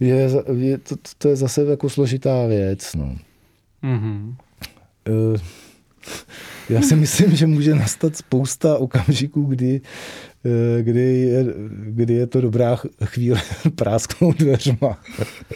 [0.01, 2.95] je, je to, to je zase jako složitá věc.
[2.95, 3.17] No.
[3.85, 4.35] Mm-hmm.
[6.71, 10.36] Já si myslím, že může nastat spousta okamžiků, kdy, eh,
[10.81, 13.41] kdy, je, kdy je to dobrá chvíle
[13.75, 15.03] prásknout dveřma.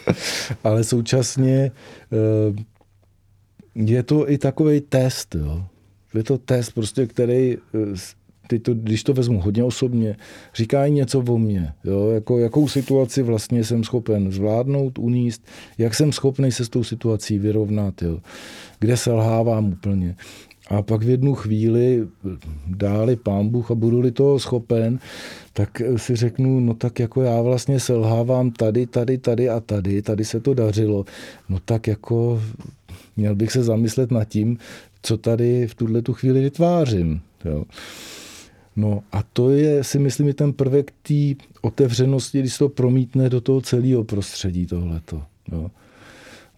[0.63, 1.71] Ale současně
[2.11, 2.63] eh,
[3.75, 5.35] je to i takový test.
[5.35, 5.65] Jo.
[6.13, 7.57] Je to test, prostě, který
[8.51, 10.15] teď to, když to vezmu hodně osobně,
[10.55, 12.09] říkají něco o mně, jo?
[12.09, 17.39] Jako, jakou situaci vlastně jsem schopen zvládnout, uníst, jak jsem schopný se s tou situací
[17.39, 18.19] vyrovnat, jo?
[18.79, 20.15] kde selhávám úplně.
[20.71, 22.07] A pak v jednu chvíli
[22.67, 24.99] dáli pán Bůh a budu-li toho schopen,
[25.53, 30.25] tak si řeknu, no tak jako já vlastně selhávám tady, tady, tady a tady, tady
[30.25, 31.05] se to dařilo.
[31.49, 32.41] No tak jako
[33.17, 34.57] měl bych se zamyslet nad tím,
[35.01, 37.21] co tady v tuhle tu chvíli vytvářím.
[37.45, 37.63] Jo.
[38.75, 43.41] No a to je, si myslím, i ten prvek té otevřenosti, když to promítne do
[43.41, 45.23] toho celého prostředí tohleto.
[45.51, 45.71] Jo.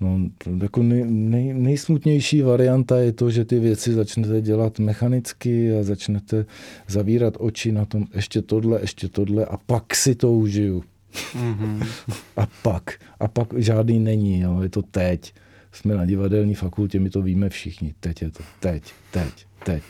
[0.03, 0.19] No,
[0.61, 6.45] jako nej, nej, nejsmutnější varianta je to, že ty věci začnete dělat mechanicky a začnete
[6.87, 10.83] zavírat oči na tom ještě tohle, ještě tohle a pak si to užiju.
[11.13, 11.87] Mm-hmm.
[12.37, 12.93] a pak.
[13.19, 15.33] A pak žádný není, jo, je to teď.
[15.71, 17.93] Jsme na divadelní fakultě, my to víme všichni.
[17.99, 19.83] Teď je to, teď, teď, teď.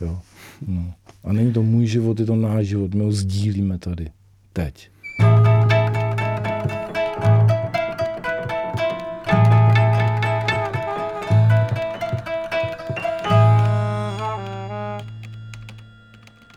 [0.00, 0.20] Jo.
[0.66, 0.94] No.
[1.24, 2.94] A není to můj život, je to náš život.
[2.94, 4.10] My ho sdílíme tady.
[4.52, 4.90] Teď.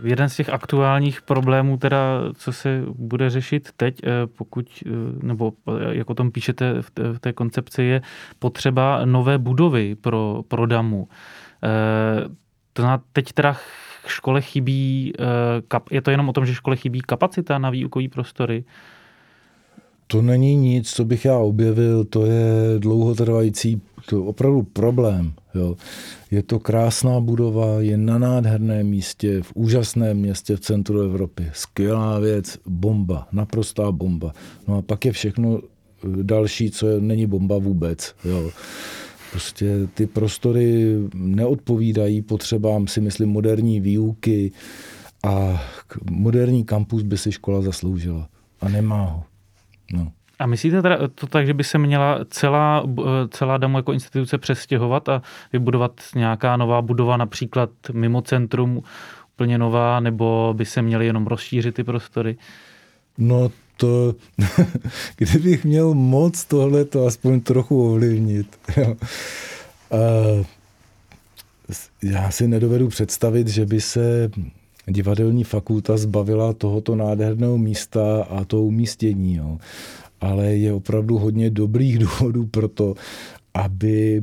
[0.04, 4.90] Jeden z těch aktuálních problémů, teda, co se bude řešit teď, eh, pokud, eh,
[5.26, 5.54] nebo
[5.92, 8.02] jak o tom píšete v té, koncepci, je
[8.40, 11.08] potřeba nové budovy pro, pro damu.
[12.74, 12.84] To
[13.14, 13.58] teď teda
[14.08, 15.14] škole chybí,
[15.92, 18.64] je to jenom o tom, že škole chybí kapacita na výukový prostory?
[20.08, 25.34] To není nic, co bych já objevil, to je dlouhotrvající, to opravdu problém.
[25.56, 25.76] Jo.
[26.32, 31.50] Je to krásná budova, je na nádherném místě, v úžasném městě v centru Evropy.
[31.54, 34.34] Skvělá věc, bomba, naprostá bomba.
[34.68, 38.16] No a pak je všechno eh, další, co je, není bomba vůbec.
[38.26, 38.52] Jo.
[39.32, 44.52] Prostě ty prostory neodpovídají potřebám, si myslím, moderní výuky
[45.24, 45.64] a
[46.12, 48.30] moderní kampus by si škola zasloužila.
[48.62, 49.24] A nemá ho.
[49.94, 50.12] No.
[50.40, 52.84] A myslíte teda to tak, že by se měla celá,
[53.30, 55.22] celá DAMO jako instituce přestěhovat a
[55.54, 58.84] vybudovat nějaká nová budova, například mimo centrum,
[59.36, 62.38] úplně nová, nebo by se měly jenom rozšířit ty prostory?
[63.18, 64.16] No to,
[65.18, 68.58] kdybych měl moc tohle, to aspoň trochu ovlivnit.
[72.04, 74.30] Já si nedovedu představit, že by se
[74.88, 79.36] divadelní fakulta zbavila tohoto nádherného místa a to umístění.
[79.36, 79.58] Jo.
[80.22, 82.96] Ale je opravdu hodně dobrých důvodů pro to,
[83.54, 84.22] aby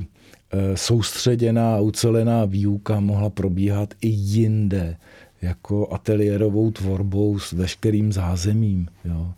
[0.50, 4.96] e, soustředěná a ucelená výuka mohla probíhat i jinde,
[5.42, 8.88] jako ateliérovou tvorbou s veškerým zázemím.
[9.05, 9.33] Jo.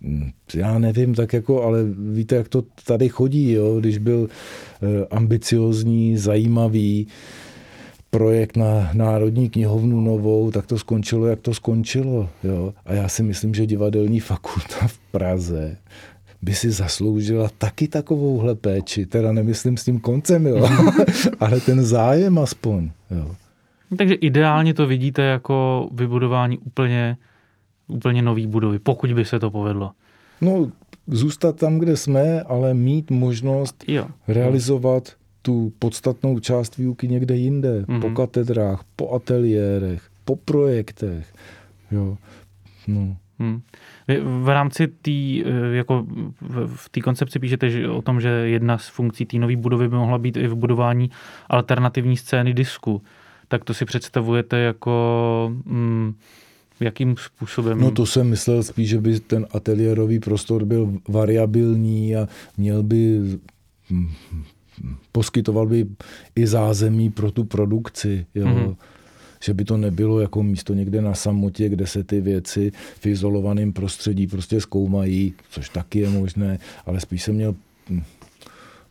[0.00, 3.80] Hm, já nevím, tak jako, ale víte, jak to tady chodí, jo?
[3.80, 7.06] když byl e, ambiciozní, zajímavý,
[8.16, 12.28] projekt na Národní knihovnu novou, tak to skončilo, jak to skončilo.
[12.44, 12.74] Jo?
[12.84, 15.76] A já si myslím, že divadelní fakulta v Praze
[16.42, 19.06] by si zasloužila taky takovouhle péči.
[19.06, 20.68] Teda nemyslím s tím koncem, jo?
[21.40, 22.90] ale ten zájem aspoň.
[23.10, 23.36] Jo?
[23.96, 27.16] Takže ideálně to vidíte jako vybudování úplně,
[27.88, 29.90] úplně nový budovy, pokud by se to povedlo.
[30.40, 30.70] No,
[31.06, 34.06] zůstat tam, kde jsme, ale mít možnost jo.
[34.28, 38.00] realizovat tu podstatnou část výuky někde jinde, mm-hmm.
[38.00, 41.34] po katedrách, po ateliérech, po projektech.
[41.90, 42.16] Jo.
[42.88, 43.16] No.
[43.38, 43.62] Hmm.
[44.42, 46.06] v rámci té, eh, jako
[46.66, 49.96] v té koncepci píšete že o tom, že jedna z funkcí té nové budovy by
[49.96, 51.10] mohla být i v budování
[51.48, 53.02] alternativní scény disku.
[53.48, 55.52] Tak to si představujete jako...
[55.66, 56.14] Hmm,
[56.80, 57.80] jakým způsobem?
[57.80, 63.20] No to jsem myslel spíš, že by ten ateliérový prostor byl variabilní a měl by
[63.90, 64.08] hm,
[65.12, 65.86] poskytoval by
[66.36, 68.26] i zázemí pro tu produkci.
[68.34, 68.46] Jo.
[68.46, 68.76] Mm-hmm.
[69.44, 73.72] Že by to nebylo jako místo někde na samotě, kde se ty věci v izolovaném
[73.72, 77.54] prostředí prostě zkoumají, což taky je možné, ale spíš jsem měl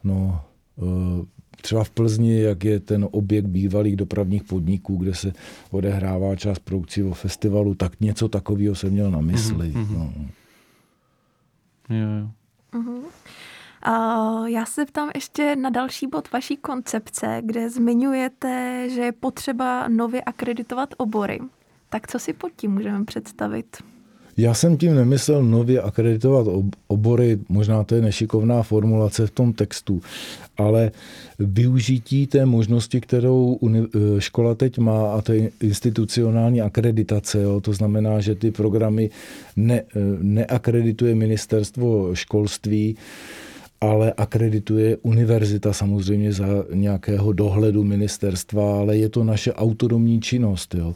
[0.03, 0.41] no,
[0.79, 1.25] eh,
[1.61, 5.33] třeba v Plzni, jak je ten objekt bývalých dopravních podniků, kde se
[5.71, 9.71] odehrává část produkcí o festivalu, tak něco takového jsem měl na mysli.
[9.71, 9.97] Mm-hmm.
[9.97, 10.13] No.
[11.89, 12.29] Jo, jo.
[12.79, 13.01] Uh-huh.
[14.45, 20.21] Já se ptám ještě na další bod vaší koncepce, kde zmiňujete, že je potřeba nově
[20.21, 21.39] akreditovat obory.
[21.89, 23.77] Tak co si pod tím můžeme představit?
[24.37, 26.47] Já jsem tím nemyslel nově akreditovat
[26.87, 30.01] obory, možná to je nešikovná formulace v tom textu,
[30.57, 30.91] ale
[31.39, 37.41] využití té možnosti, kterou e, škola teď má a té institucionální akreditace.
[37.41, 39.09] Jo, to znamená, že ty programy
[39.55, 39.83] ne, e,
[40.21, 42.97] neakredituje ministerstvo školství,
[43.81, 50.75] ale akredituje univerzita samozřejmě za nějakého dohledu ministerstva, ale je to naše autonomní činnost.
[50.75, 50.95] Jo.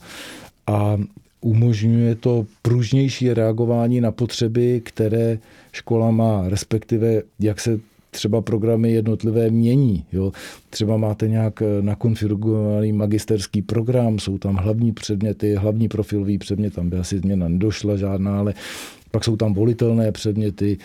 [0.68, 0.98] A
[1.42, 5.40] umožňuje to pružnější reagování na potřeby, které
[5.72, 7.80] škola má, respektive jak se
[8.12, 10.06] třeba programy jednotlivé mění.
[10.12, 10.32] Jo.
[10.70, 16.98] Třeba máte nějak nakonfigurovaný magisterský program, jsou tam hlavní předměty, hlavní profilový předmět, tam by
[16.98, 18.54] asi změna nedošla žádná, ale
[19.12, 20.78] pak jsou tam volitelné předměty,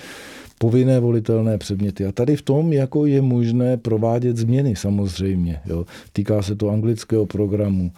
[0.62, 2.06] povinné volitelné předměty.
[2.06, 5.60] A tady v tom jako je možné provádět změny samozřejmě.
[5.66, 5.86] Jo.
[6.12, 7.92] Týká se to anglického programu.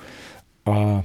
[0.67, 1.03] A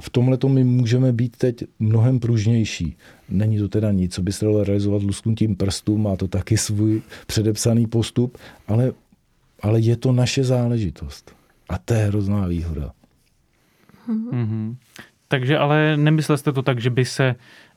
[0.00, 2.96] v tomhle my můžeme být teď mnohem pružnější.
[3.28, 7.02] Není to teda nic, co by se dalo realizovat lusknutím prstů, má to taky svůj
[7.26, 8.92] předepsaný postup, ale,
[9.62, 11.32] ale je to naše záležitost.
[11.68, 12.92] A to je hrozná výhoda.
[14.08, 14.76] Mm-hmm.
[15.28, 17.24] Takže ale nemyslel jste to tak, že by se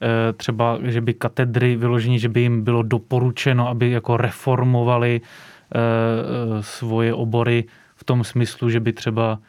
[0.01, 5.77] eh, třeba, že by katedry vyložení, že by jim bylo doporučeno, aby jako reformovali eh,
[5.77, 7.63] eh, svoje obory
[7.95, 9.39] v tom smyslu, že by třeba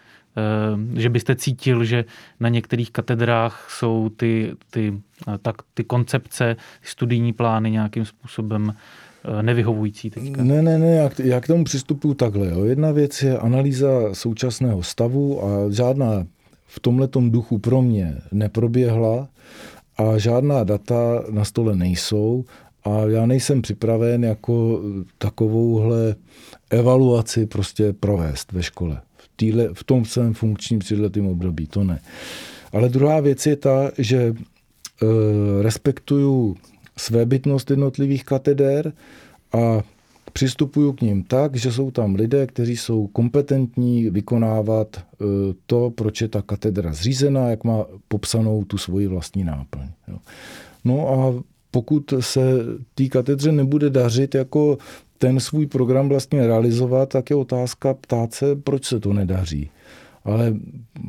[0.94, 2.04] že byste cítil, že
[2.40, 5.00] na některých katedrách jsou ty, ty,
[5.42, 8.74] tak, ty koncepce, studijní plány nějakým způsobem
[9.42, 10.44] nevyhovující teďka?
[10.44, 12.46] Ne, ne, ne, já, já k tomu přistupuji takhle.
[12.46, 12.64] Jo.
[12.64, 16.24] Jedna věc je analýza současného stavu a žádná
[16.74, 19.28] v tomhletom duchu pro mě neproběhla
[19.96, 22.44] a žádná data na stole nejsou
[22.84, 24.80] a já nejsem připraven jako
[25.18, 26.14] takovouhle
[26.70, 29.00] evaluaci prostě provést ve škole.
[29.16, 32.00] V, týhle, v tom svém funkčním tříletým období, to ne.
[32.72, 34.34] Ale druhá věc je ta, že e,
[35.62, 36.56] respektuju
[36.96, 38.92] svébytnost jednotlivých katedér
[39.52, 39.82] a
[40.32, 45.24] přistupuju k ním tak, že jsou tam lidé, kteří jsou kompetentní vykonávat e,
[45.66, 49.88] to, proč je ta katedra zřízená, jak má popsanou tu svoji vlastní náplň.
[50.84, 52.40] No a pokud se
[52.94, 54.78] té katedře nebude dařit jako
[55.18, 59.70] ten svůj program vlastně realizovat, tak je otázka ptát se, proč se to nedaří.
[60.24, 60.54] Ale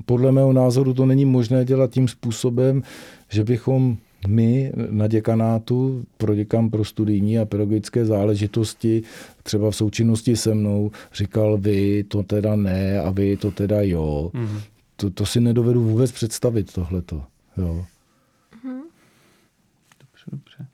[0.05, 2.83] podle mého názoru to není možné dělat tím způsobem,
[3.29, 3.97] že bychom
[4.27, 9.03] my na děkanátu pro děkan pro studijní a pedagogické záležitosti
[9.43, 14.31] třeba v součinnosti se mnou říkal vy to teda ne a vy to teda jo.
[14.33, 14.61] Mm-hmm.
[14.95, 17.23] To, to si nedovedu vůbec představit tohleto.
[17.57, 17.85] Jo.
[18.65, 18.81] Mm-hmm.
[19.99, 20.67] Dobře, dobře.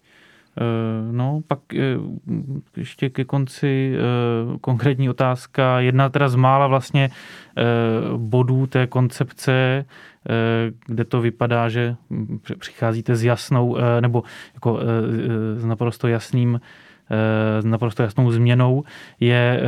[0.60, 1.80] Eh, no, pak eh,
[2.78, 5.80] ještě ke konci eh, konkrétní otázka.
[5.80, 7.10] Jedna teda z mála vlastně
[8.18, 9.86] bodů té koncepce,
[10.86, 11.96] kde to vypadá, že
[12.60, 14.24] přicházíte s jasnou, nebo
[14.54, 14.80] jako
[15.56, 16.62] s naprosto jasným
[17.60, 18.84] s naprosto jasnou změnou
[19.20, 19.62] je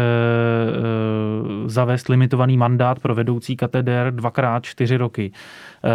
[1.65, 5.31] zavést limitovaný mandát pro vedoucí katedér dvakrát čtyři roky.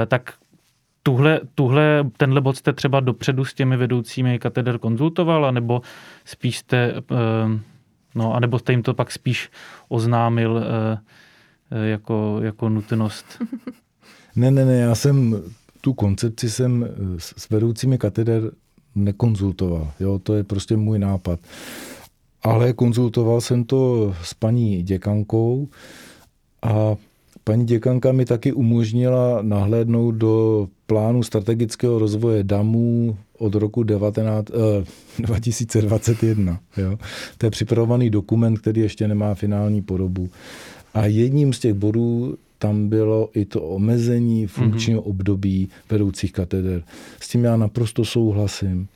[0.06, 0.32] Tak
[1.06, 5.82] tuhle, tuhle, tenhle bod jste třeba dopředu s těmi vedoucími kateder konzultoval, nebo
[6.24, 7.60] spíš jste, eh,
[8.14, 9.50] no, anebo jste jim to pak spíš
[9.88, 10.98] oznámil eh,
[11.70, 13.42] eh, jako, jako nutnost?
[14.36, 15.42] Ne, ne, ne, já jsem
[15.80, 18.50] tu koncepci jsem s vedoucími kateder
[18.94, 19.92] nekonzultoval.
[20.00, 21.40] Jo, to je prostě můj nápad.
[22.42, 25.68] Ale konzultoval jsem to s paní děkankou
[26.62, 26.96] a
[27.48, 34.84] Paní děkanka mi taky umožnila nahlédnout do plánu strategického rozvoje DAMů od roku 19, eh,
[35.22, 36.60] 2021.
[36.76, 36.98] Jo.
[37.38, 40.28] To je připravovaný dokument, který ještě nemá finální podobu.
[40.94, 45.10] A jedním z těch bodů tam bylo i to omezení funkčního mm-hmm.
[45.10, 46.82] období vedoucích kateder.
[47.20, 48.88] S tím já naprosto souhlasím.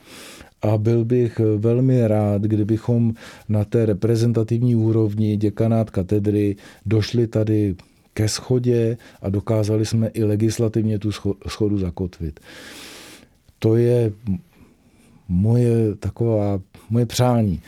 [0.62, 3.14] A byl bych velmi rád, kdybychom
[3.48, 6.56] na té reprezentativní úrovni děkanát katedry
[6.86, 7.74] došli tady
[8.14, 11.11] ke schodě a dokázali jsme i legislativně tu
[11.48, 12.40] schodu zakotvit.
[13.58, 14.12] To je
[15.28, 17.62] moje taková, moje přání.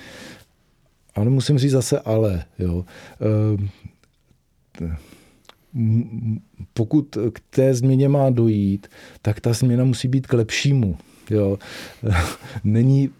[1.15, 2.45] Ale musím říct zase ale.
[2.59, 2.85] Jo.
[3.21, 3.69] Ehm,
[6.75, 8.87] pokud k té změně má dojít,
[9.23, 10.97] tak ta změna musí být k lepšímu.
[11.31, 11.59] Jo.
[12.65, 13.11] Není,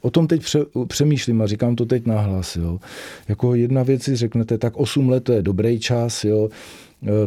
[0.00, 2.56] o tom teď pře, přemýšlím a říkám to teď nahlas.
[2.56, 2.80] Jo.
[3.28, 6.48] Jako jedna věc si řeknete, tak 8 let to je dobrý čas, jo.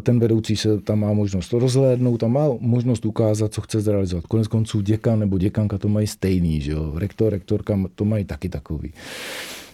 [0.03, 4.27] Ten vedoucí se tam má možnost rozhlédnout, tam má možnost ukázat, co chce zrealizovat.
[4.27, 6.93] Konec konců děkan nebo děkanka to mají stejný, že jo.
[6.95, 8.93] rektor, rektorka to mají taky takový.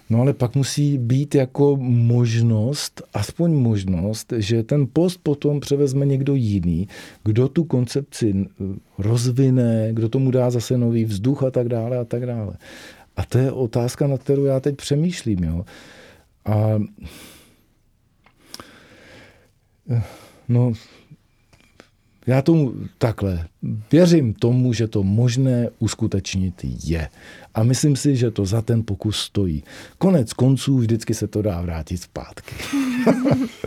[0.09, 6.35] No ale pak musí být jako možnost, aspoň možnost, že ten post potom převezme někdo
[6.35, 6.87] jiný,
[7.23, 8.45] kdo tu koncepci
[8.97, 12.53] rozvine, kdo tomu dá zase nový vzduch a tak dále a tak dále.
[13.17, 15.43] A to je otázka, na kterou já teď přemýšlím.
[15.43, 15.65] Jo.
[16.45, 16.79] A
[20.49, 20.73] no,
[22.29, 23.45] já tomu takhle
[23.91, 26.53] věřím tomu, že to možné uskutečnit
[26.83, 27.09] je.
[27.55, 29.63] A myslím si, že to za ten pokus stojí.
[29.97, 32.55] Konec konců vždycky se to dá vrátit zpátky.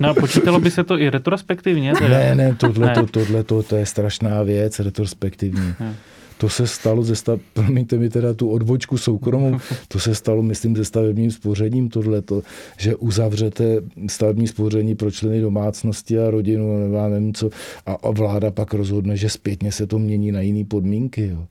[0.00, 1.92] No a počítalo by se to i retrospektivně?
[1.92, 2.08] Teda?
[2.08, 2.94] Ne, ne, tohle, ne.
[2.94, 5.74] To, tohle to, to je strašná věc, retrospektivní.
[5.80, 5.96] Ne.
[6.38, 9.58] To se stalo ze stav, promiňte mi teda tu odbočku soukromou,
[9.88, 12.42] to se stalo, myslím, se stavebním spořením tohleto,
[12.78, 17.50] že uzavřete stavební spoření pro členy domácnosti a rodinu, nebo já nevím co,
[17.86, 21.26] a, a vláda pak rozhodne, že zpětně se to mění na jiné podmínky.
[21.26, 21.46] Jo.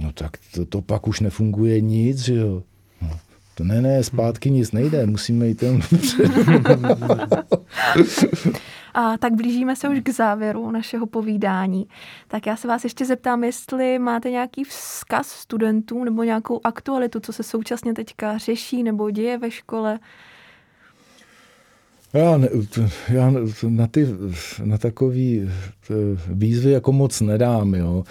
[0.00, 2.62] No tak to, to pak už nefunguje nic, že jo.
[3.02, 3.10] No.
[3.54, 5.80] To ne, ne, zpátky nic nejde, musíme jít jen
[8.94, 11.86] A tak blížíme se už k závěru našeho povídání.
[12.28, 17.32] Tak já se vás ještě zeptám, jestli máte nějaký vzkaz studentům nebo nějakou aktualitu, co
[17.32, 19.98] se současně teďka řeší nebo děje ve škole.
[22.12, 22.48] Já, ne,
[23.08, 23.32] já
[23.68, 24.08] na, ty,
[24.64, 25.50] na takový
[25.90, 25.94] eh,
[26.28, 28.04] výzvy jako moc nedám, jo.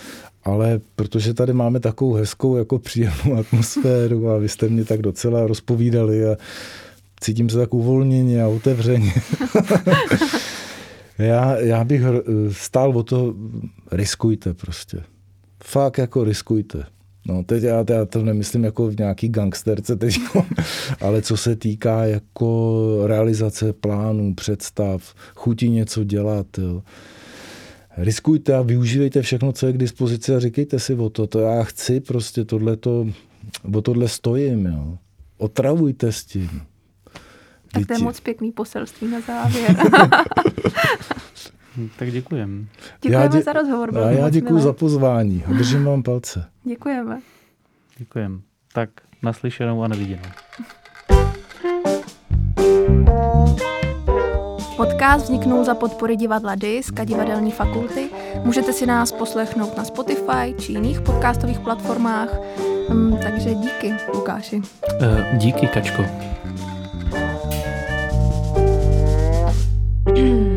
[0.44, 5.48] Ale protože tady máme takovou hezkou, jako příjemnou atmosféru a vy jste mě tak docela
[5.48, 6.36] rozpovídali a
[7.20, 9.14] cítím se tak uvolněně a otevřeně.
[11.20, 12.02] Já, já bych
[12.52, 13.36] stál o to,
[13.92, 15.04] riskujte prostě.
[15.64, 16.84] Fakt jako riskujte.
[17.28, 20.20] No, teď já, já to nemyslím jako v nějaký gangsterce teď,
[21.02, 26.84] ale co se týká jako realizace plánů, představ, chuti něco dělat, jo.
[27.98, 31.64] riskujte a využívejte všechno, co je k dispozici a říkejte si o to, to já
[31.64, 33.08] chci prostě tohleto,
[33.74, 34.98] o tohle stojím, jo.
[35.38, 36.50] Otravujte s tím.
[37.74, 39.76] Tak to je moc pěkný poselství na závěr.
[42.00, 42.68] tak děkujem.
[43.02, 43.90] Děkujeme já dě- za rozhovor.
[43.96, 46.46] Já, já děkuji za pozvání a držím vám palce.
[46.64, 47.20] Děkujeme.
[47.98, 48.42] Děkujem.
[48.74, 48.90] Tak
[49.24, 50.22] naslyšenou a neviděnou.
[54.78, 58.10] Podcast vzniknul za podpory divadla Disk a divadelní fakulty.
[58.44, 62.30] Můžete si nás poslechnout na Spotify či jiných podcastových platformách.
[62.90, 64.56] Um, takže díky, Lukáši.
[64.58, 66.04] Uh, díky, Kačko.
[70.16, 70.40] Hmm.